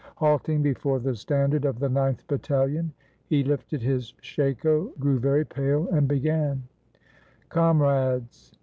Halting 0.15 0.63
before 0.63 0.97
the 0.97 1.15
standard 1.15 1.63
of 1.63 1.77
the 1.77 1.87
Ninth 1.87 2.25
Battalion, 2.27 2.91
he 3.27 3.43
lifted 3.43 3.83
his 3.83 4.15
shako, 4.19 4.93
grew 4.97 5.19
very 5.19 5.45
pale, 5.45 5.87
and 5.89 6.07
began:— 6.07 6.63
"Comrades!" 7.49 8.57